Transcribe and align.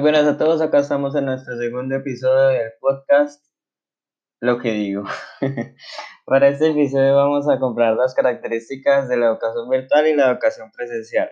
Buenas 0.00 0.26
a 0.26 0.36
todos, 0.36 0.60
acá 0.60 0.78
estamos 0.78 1.14
en 1.14 1.26
nuestro 1.26 1.56
segundo 1.56 1.94
episodio 1.94 2.48
del 2.48 2.72
podcast 2.80 3.46
Lo 4.40 4.58
que 4.58 4.72
digo. 4.72 5.04
Para 6.26 6.48
este 6.48 6.70
episodio 6.70 7.14
vamos 7.14 7.48
a 7.48 7.60
comprar 7.60 7.94
las 7.94 8.12
características 8.12 9.08
de 9.08 9.16
la 9.16 9.26
educación 9.26 9.70
virtual 9.70 10.08
y 10.08 10.16
la 10.16 10.30
educación 10.30 10.72
presencial. 10.72 11.30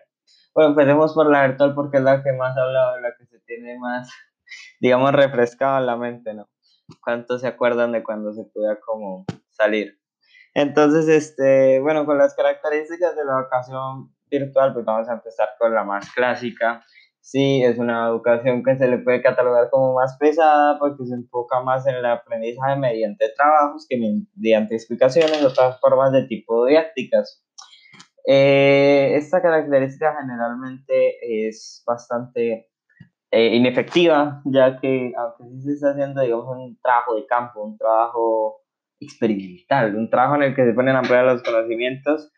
Bueno, 0.55 0.71
empecemos 0.71 1.13
por 1.13 1.29
la 1.29 1.49
virtual 1.49 1.75
porque 1.75 1.96
es 1.96 2.05
la 2.05 2.23
que 2.23 2.33
más 2.33 2.57
hablado, 2.57 3.01
la 3.01 3.17
que 3.19 3.27
se 3.27 3.41
tiene 3.41 3.79
más, 3.81 4.09
digamos, 4.81 5.13
refrescada 5.13 5.81
la 5.81 5.97
mente, 5.97 6.33
¿no? 6.33 6.49
¿Cuántos 7.03 7.41
se 7.41 7.49
acuerdan 7.49 7.91
de 7.91 8.05
cuando 8.05 8.33
se 8.33 8.44
podía 8.44 8.79
como 8.81 9.25
salir? 9.50 9.99
Entonces, 10.55 11.08
este, 11.08 11.81
bueno, 11.81 12.07
con 12.07 12.17
las 12.17 12.35
características 12.35 13.17
de 13.17 13.25
la 13.25 13.41
educación 13.41 14.14
virtual, 14.31 14.72
pues 14.72 14.85
vamos 14.85 15.08
a 15.08 15.14
empezar 15.14 15.49
con 15.58 15.75
la 15.75 15.83
más 15.83 16.11
clásica. 16.13 16.85
Sí, 17.22 17.62
es 17.62 17.79
una 17.79 18.08
educación 18.08 18.64
que 18.64 18.76
se 18.76 18.89
le 18.89 18.99
puede 18.99 19.22
catalogar 19.22 19.71
como 19.71 19.94
más 19.94 20.17
pesada 20.18 20.76
porque 20.80 21.07
se 21.07 21.14
enfoca 21.14 21.63
más 21.63 21.86
en 21.86 21.94
el 21.94 22.04
aprendizaje 22.04 22.76
mediante 22.76 23.26
trabajos 23.36 23.86
que 23.89 23.96
mediante 24.36 24.75
explicaciones 24.75 25.40
o 25.43 25.49
otras 25.49 25.79
formas 25.80 26.13
de 26.13 26.25
tipo 26.25 26.66
didácticas. 26.66 27.46
Eh, 28.27 29.13
esta 29.14 29.40
característica 29.40 30.16
generalmente 30.21 31.46
es 31.46 31.85
bastante 31.86 32.69
eh, 33.30 33.55
inefectiva, 33.55 34.42
ya 34.44 34.80
que 34.80 35.12
aunque 35.16 35.44
sí 35.44 35.62
se 35.62 35.72
está 35.75 35.91
haciendo, 35.91 36.22
digamos, 36.22 36.47
un 36.48 36.77
trabajo 36.83 37.14
de 37.14 37.27
campo, 37.27 37.62
un 37.62 37.78
trabajo 37.78 38.62
experimental, 38.98 39.94
un 39.94 40.10
trabajo 40.10 40.34
en 40.36 40.42
el 40.42 40.54
que 40.56 40.64
se 40.64 40.72
ponen 40.72 40.97
a 40.97 41.02
prueba 41.02 41.34
los 41.34 41.42
conocimientos, 41.44 42.32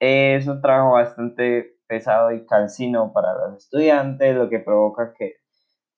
es 0.00 0.46
un 0.48 0.62
trabajo 0.62 0.92
bastante 0.92 1.79
pesado 1.90 2.30
y 2.30 2.46
cansino 2.46 3.12
para 3.12 3.34
los 3.34 3.64
estudiantes, 3.64 4.36
lo 4.36 4.48
que 4.48 4.60
provoca 4.60 5.12
que 5.18 5.34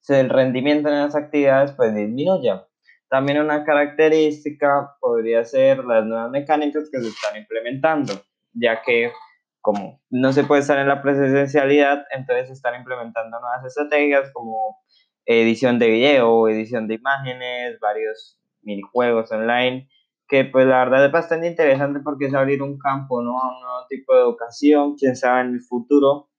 el 0.08 0.30
rendimiento 0.30 0.88
en 0.88 0.98
las 0.98 1.14
actividades 1.14 1.72
pues 1.72 1.94
disminuya. 1.94 2.66
También 3.08 3.40
una 3.40 3.62
característica 3.64 4.96
podría 5.00 5.44
ser 5.44 5.84
las 5.84 6.04
nuevas 6.06 6.30
mecánicas 6.30 6.88
que 6.90 6.98
se 6.98 7.08
están 7.08 7.36
implementando, 7.36 8.14
ya 8.54 8.80
que 8.80 9.12
como 9.60 10.00
no 10.10 10.32
se 10.32 10.44
puede 10.44 10.62
estar 10.62 10.78
en 10.78 10.88
la 10.88 11.02
presencialidad, 11.02 12.06
entonces 12.10 12.48
se 12.48 12.54
están 12.54 12.74
implementando 12.74 13.38
nuevas 13.38 13.64
estrategias 13.64 14.32
como 14.32 14.78
edición 15.26 15.78
de 15.78 15.88
video, 15.88 16.48
edición 16.48 16.88
de 16.88 16.94
imágenes, 16.94 17.78
varios 17.80 18.40
minijuegos 18.62 19.30
online 19.30 19.88
que 20.32 20.46
pues 20.46 20.66
la 20.66 20.78
verdad 20.78 21.04
es 21.04 21.12
bastante 21.12 21.46
interesante 21.46 22.00
porque 22.00 22.24
es 22.24 22.34
abrir 22.34 22.62
un 22.62 22.78
campo, 22.78 23.20
¿no? 23.20 23.38
A 23.38 23.54
un 23.54 23.60
nuevo 23.60 23.86
tipo 23.90 24.14
de 24.14 24.22
educación, 24.22 24.94
quién 24.96 25.14
sabe 25.14 25.42
en 25.42 25.48
el 25.48 25.60
futuro, 25.60 26.30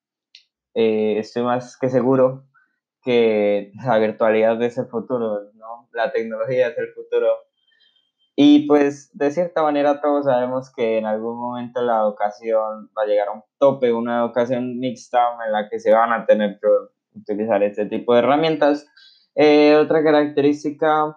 eh, 0.73 1.19
estoy 1.19 1.43
más 1.43 1.77
que 1.77 1.89
seguro 1.89 2.47
que 3.03 3.71
la 3.85 3.99
virtualidad 3.99 4.59
es 4.63 4.79
el 4.79 4.87
futuro, 4.87 5.41
¿no? 5.53 5.89
La 5.91 6.11
tecnología 6.11 6.69
es 6.69 6.77
el 6.79 6.87
futuro. 6.95 7.27
Y 8.35 8.65
pues 8.65 9.15
de 9.15 9.29
cierta 9.29 9.61
manera 9.61 10.01
todos 10.01 10.25
sabemos 10.25 10.73
que 10.73 10.97
en 10.97 11.05
algún 11.05 11.39
momento 11.39 11.83
la 11.83 11.99
educación 11.99 12.89
va 12.97 13.03
a 13.03 13.05
llegar 13.05 13.27
a 13.27 13.33
un 13.33 13.43
tope, 13.59 13.93
una 13.93 14.21
educación 14.21 14.79
mixta 14.79 15.19
en 15.45 15.51
la 15.51 15.69
que 15.69 15.79
se 15.79 15.93
van 15.93 16.11
a 16.13 16.25
tener 16.25 16.59
que 16.59 16.67
utilizar 17.19 17.61
este 17.61 17.85
tipo 17.85 18.15
de 18.15 18.21
herramientas. 18.21 18.87
Eh, 19.35 19.75
otra 19.75 20.03
característica 20.03 21.15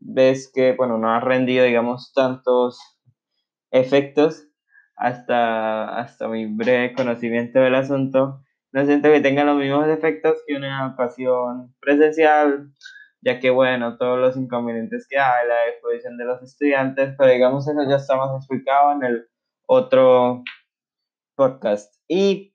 ves 0.00 0.50
que, 0.52 0.74
bueno, 0.74 0.98
no 0.98 1.10
ha 1.10 1.20
rendido, 1.20 1.64
digamos, 1.64 2.12
tantos 2.14 2.78
efectos 3.70 4.48
hasta, 4.96 5.96
hasta 5.98 6.28
mi 6.28 6.46
breve 6.46 6.94
conocimiento 6.94 7.60
del 7.60 7.74
asunto. 7.74 8.42
No 8.72 8.84
siento 8.86 9.10
que 9.10 9.20
tenga 9.20 9.44
los 9.44 9.56
mismos 9.56 9.88
efectos 9.88 10.42
que 10.46 10.56
una 10.56 10.86
educación 10.86 11.74
presencial, 11.80 12.72
ya 13.20 13.38
que, 13.40 13.50
bueno, 13.50 13.98
todos 13.98 14.18
los 14.18 14.36
inconvenientes 14.36 15.06
que 15.08 15.18
hay, 15.18 15.46
la 15.46 15.68
exposición 15.68 16.16
de 16.16 16.24
los 16.24 16.42
estudiantes, 16.42 17.14
pero 17.18 17.30
digamos 17.30 17.68
eso 17.68 17.80
ya 17.88 17.96
está 17.96 18.16
más 18.16 18.34
explicado 18.36 18.92
en 18.92 19.04
el 19.04 19.28
otro 19.66 20.42
podcast. 21.36 21.94
Y 22.08 22.54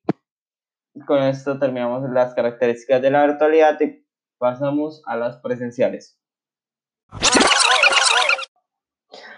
con 1.07 1.23
esto 1.23 1.59
terminamos 1.59 2.09
las 2.11 2.33
características 2.33 3.01
de 3.01 3.11
la 3.11 3.25
virtualidad 3.25 3.79
y 3.81 4.05
pasamos 4.37 5.01
a 5.05 5.17
las 5.17 5.37
presenciales. 5.37 6.19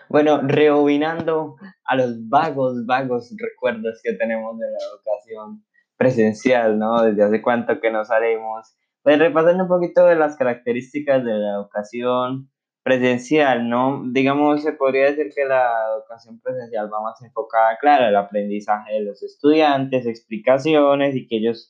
Bueno, 0.09 0.39
reobinando 0.41 1.55
a 1.83 1.95
los 1.95 2.29
vagos, 2.29 2.85
vagos 2.85 3.33
recuerdos 3.38 4.00
que 4.01 4.13
tenemos 4.13 4.57
de 4.57 4.66
la 4.67 4.78
educación 4.78 5.66
presencial, 5.97 6.79
¿no? 6.79 7.01
Desde 7.03 7.23
hace 7.23 7.41
cuánto 7.41 7.79
que 7.81 7.91
nos 7.91 8.07
salimos. 8.07 8.73
Pues 9.03 9.19
repasando 9.19 9.63
un 9.63 9.69
poquito 9.69 10.06
de 10.06 10.16
las 10.16 10.38
características 10.38 11.23
de 11.23 11.33
la 11.33 11.56
educación 11.56 12.50
presencial, 12.83 13.67
¿no? 13.67 14.03
Digamos, 14.13 14.63
se 14.63 14.72
podría 14.72 15.07
decir 15.07 15.29
que 15.35 15.44
la 15.44 15.73
educación 15.94 16.39
presencial 16.39 16.89
va 16.91 17.01
más 17.01 17.22
enfocada, 17.22 17.77
claro, 17.81 18.06
al 18.06 18.16
aprendizaje 18.16 18.94
de 18.94 19.01
los 19.01 19.22
estudiantes, 19.23 20.06
explicaciones 20.06 21.16
y 21.16 21.27
que 21.27 21.38
ellos, 21.38 21.69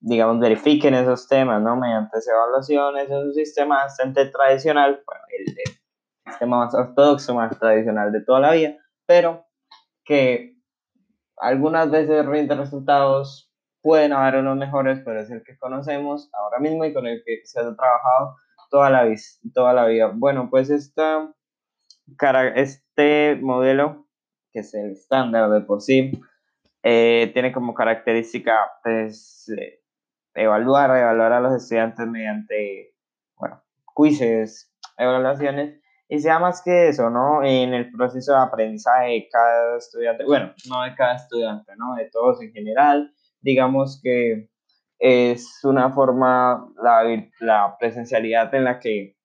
digamos, 0.00 0.40
verifiquen 0.40 0.94
esos 0.94 1.28
temas, 1.28 1.62
¿no? 1.62 1.76
Mediante 1.76 2.18
evaluaciones, 2.26 3.04
es 3.04 3.10
un 3.10 3.34
sistema 3.34 3.84
bastante 3.84 4.26
tradicional, 4.26 5.02
bueno, 5.04 5.22
el, 5.36 5.54
el 5.58 6.32
sistema 6.32 6.58
más 6.58 6.74
ortodoxo, 6.74 7.34
más 7.34 7.58
tradicional 7.58 8.12
de 8.12 8.22
toda 8.22 8.40
la 8.40 8.52
vida, 8.52 8.76
pero 9.06 9.44
que 10.04 10.56
algunas 11.36 11.90
veces 11.90 12.24
rinde 12.26 12.54
resultados, 12.54 13.48
pueden 13.80 14.12
haber 14.12 14.40
unos 14.40 14.56
mejores, 14.56 15.00
pero 15.04 15.20
es 15.20 15.30
el 15.30 15.42
que 15.44 15.56
conocemos 15.58 16.30
ahora 16.32 16.58
mismo 16.58 16.84
y 16.84 16.92
con 16.92 17.06
el 17.06 17.22
que 17.24 17.40
se 17.44 17.60
ha 17.60 17.62
trabajado 17.62 18.36
toda 18.70 18.90
la, 18.90 19.06
toda 19.54 19.72
la 19.72 19.86
vida. 19.86 20.12
Bueno, 20.14 20.48
pues 20.50 20.70
esta, 20.70 21.32
este 22.54 23.36
modelo, 23.40 24.06
que 24.52 24.60
es 24.60 24.74
el 24.74 24.92
estándar 24.92 25.50
de 25.50 25.60
por 25.60 25.80
sí, 25.80 26.12
eh, 26.82 27.30
tiene 27.32 27.52
como 27.52 27.74
característica 27.74 28.70
pues, 28.82 29.48
eh, 29.56 29.80
evaluar, 30.38 30.96
evaluar 30.96 31.32
a 31.32 31.40
los 31.40 31.54
estudiantes 31.54 32.06
mediante, 32.06 32.94
bueno, 33.36 33.62
quizzes, 33.96 34.72
evaluaciones 34.96 35.80
y 36.08 36.20
sea 36.20 36.38
más 36.38 36.62
que 36.62 36.88
eso, 36.88 37.10
¿no? 37.10 37.44
En 37.44 37.74
el 37.74 37.90
proceso 37.92 38.32
de 38.32 38.38
aprendizaje 38.38 39.10
de 39.10 39.28
cada 39.30 39.76
estudiante, 39.76 40.24
bueno, 40.24 40.52
no 40.68 40.82
de 40.82 40.94
cada 40.94 41.16
estudiante, 41.16 41.72
¿no? 41.76 41.94
De 41.96 42.08
todos 42.10 42.40
en 42.42 42.52
general, 42.52 43.12
digamos 43.40 44.00
que 44.02 44.48
es 44.98 45.60
una 45.64 45.92
forma, 45.92 46.66
la, 46.82 47.02
la 47.40 47.76
presencialidad 47.78 48.52
en 48.54 48.64
la 48.64 48.80
que 48.80 49.16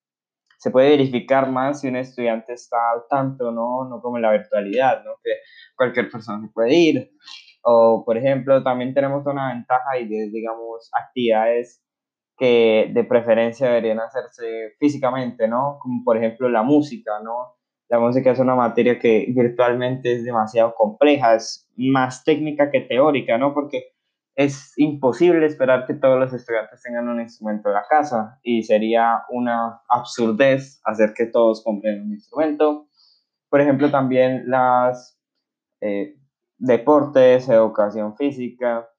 se 0.63 0.71
puede 0.71 0.91
verificar 0.91 1.49
más 1.49 1.81
si 1.81 1.87
un 1.87 1.97
estudiante 1.97 2.53
está 2.53 2.77
al 2.93 3.03
tanto, 3.09 3.51
¿no? 3.51 3.85
No 3.89 4.01
como 4.01 4.17
en 4.17 4.21
la 4.21 4.31
virtualidad, 4.31 5.03
¿no? 5.03 5.11
Que 5.23 5.31
cualquier 5.75 6.09
persona 6.09 6.49
puede 6.53 6.73
ir. 6.73 7.11
O, 7.63 8.03
por 8.05 8.17
ejemplo, 8.17 8.61
también 8.63 8.93
tenemos 8.93 9.25
una 9.25 9.53
ventaja 9.53 9.97
y 9.97 10.03
es, 10.15 10.31
digamos, 10.33 10.89
actividades 10.93 11.81
que 12.37 12.91
de 12.93 13.03
preferencia 13.03 13.67
deberían 13.67 13.99
hacerse 13.99 14.73
físicamente, 14.79 15.47
¿no? 15.47 15.77
Como 15.79 16.03
por 16.03 16.17
ejemplo 16.17 16.49
la 16.49 16.63
música, 16.63 17.19
¿no? 17.23 17.55
La 17.89 17.99
música 17.99 18.31
es 18.31 18.39
una 18.39 18.55
materia 18.55 18.99
que 18.99 19.27
virtualmente 19.29 20.13
es 20.13 20.23
demasiado 20.23 20.73
compleja, 20.75 21.35
es 21.35 21.69
más 21.77 22.23
técnica 22.23 22.71
que 22.71 22.81
teórica, 22.81 23.37
¿no? 23.37 23.53
Porque 23.53 23.93
es 24.35 24.73
imposible 24.77 25.45
esperar 25.45 25.85
que 25.85 25.93
todos 25.93 26.19
los 26.19 26.33
estudiantes 26.33 26.81
tengan 26.81 27.07
un 27.07 27.21
instrumento 27.21 27.69
en 27.69 27.75
la 27.75 27.85
casa 27.87 28.39
y 28.41 28.63
sería 28.63 29.21
una 29.29 29.81
absurdez 29.87 30.81
hacer 30.85 31.13
que 31.15 31.27
todos 31.27 31.63
compren 31.63 32.01
un 32.01 32.13
instrumento. 32.13 32.87
Por 33.49 33.61
ejemplo, 33.61 33.91
también 33.91 34.49
las 34.49 35.19
eh, 35.81 36.15
deportes, 36.63 37.49
educación 37.49 38.15
física. 38.15 38.89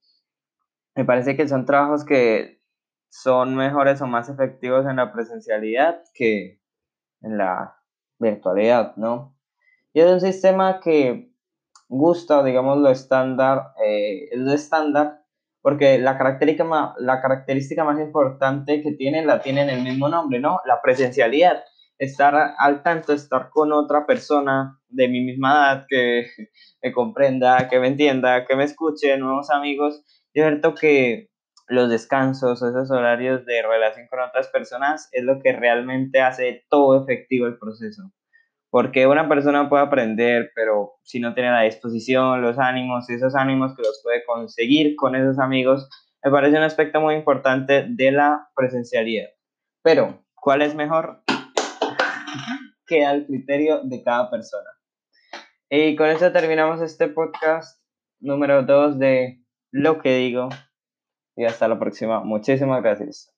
Me 0.94 1.04
parece 1.04 1.34
que 1.34 1.48
son 1.48 1.64
trabajos 1.64 2.04
que 2.04 2.60
son 3.08 3.56
mejores 3.56 4.02
o 4.02 4.06
más 4.06 4.28
efectivos 4.28 4.86
en 4.86 4.96
la 4.96 5.12
presencialidad 5.12 6.02
que 6.14 6.60
en 7.22 7.38
la 7.38 7.76
virtualidad, 8.18 8.94
¿no? 8.96 9.34
Y 9.94 10.00
es 10.00 10.12
un 10.12 10.20
sistema 10.20 10.80
que 10.80 11.32
gusta, 11.88 12.42
digamos, 12.42 12.78
lo 12.78 12.90
estándar, 12.90 13.72
eh, 13.82 14.28
es 14.30 14.38
lo 14.38 14.52
estándar, 14.52 15.22
porque 15.62 15.98
la 15.98 16.18
característica, 16.18 16.94
la 16.98 17.22
característica 17.22 17.82
más 17.84 17.98
importante 17.98 18.82
que 18.82 18.92
tiene 18.92 19.24
la 19.24 19.40
tiene 19.40 19.62
en 19.62 19.70
el 19.70 19.82
mismo 19.82 20.08
nombre, 20.08 20.38
¿no? 20.38 20.60
La 20.66 20.82
presencialidad, 20.82 21.64
estar 21.98 22.54
al 22.58 22.82
tanto, 22.82 23.12
estar 23.12 23.50
con 23.50 23.72
otra 23.72 24.06
persona 24.06 24.78
de 24.88 25.08
mi 25.08 25.20
misma 25.20 25.52
edad 25.52 25.86
que 25.88 26.26
me 26.82 26.92
comprenda, 26.92 27.68
que 27.68 27.78
me 27.78 27.88
entienda, 27.88 28.44
que 28.46 28.56
me 28.56 28.64
escuche, 28.64 29.16
nuevos 29.16 29.50
amigos. 29.50 30.02
Es 30.32 30.42
cierto 30.42 30.74
que 30.74 31.30
los 31.68 31.88
descansos, 31.88 32.62
esos 32.62 32.90
horarios 32.90 33.46
de 33.46 33.62
relación 33.62 34.06
con 34.08 34.20
otras 34.20 34.48
personas, 34.48 35.08
es 35.12 35.24
lo 35.24 35.40
que 35.40 35.52
realmente 35.52 36.20
hace 36.20 36.64
todo 36.68 37.02
efectivo 37.02 37.46
el 37.46 37.58
proceso. 37.58 38.10
Porque 38.70 39.06
una 39.06 39.28
persona 39.28 39.68
puede 39.68 39.84
aprender, 39.84 40.50
pero 40.54 40.94
si 41.04 41.20
no 41.20 41.32
tiene 41.34 41.52
la 41.52 41.62
disposición, 41.62 42.42
los 42.42 42.58
ánimos, 42.58 43.08
esos 43.08 43.36
ánimos 43.36 43.74
que 43.76 43.82
los 43.82 44.00
puede 44.02 44.24
conseguir 44.24 44.96
con 44.96 45.14
esos 45.14 45.38
amigos, 45.38 45.88
me 46.24 46.30
parece 46.30 46.56
un 46.56 46.64
aspecto 46.64 47.00
muy 47.00 47.14
importante 47.14 47.86
de 47.88 48.10
la 48.10 48.48
presencialidad. 48.56 49.28
Pero, 49.82 50.24
¿cuál 50.34 50.62
es 50.62 50.74
mejor? 50.74 51.22
Queda 52.86 53.10
al 53.10 53.26
criterio 53.26 53.82
de 53.84 54.02
cada 54.02 54.30
persona. 54.30 54.70
Y 55.70 55.96
con 55.96 56.08
eso 56.08 56.30
terminamos 56.32 56.80
este 56.80 57.08
podcast 57.08 57.80
número 58.20 58.62
2 58.62 58.98
de 58.98 59.42
Lo 59.70 60.00
que 60.00 60.16
digo. 60.16 60.48
Y 61.36 61.44
hasta 61.44 61.66
la 61.68 61.78
próxima. 61.78 62.22
Muchísimas 62.22 62.82
gracias. 62.82 63.33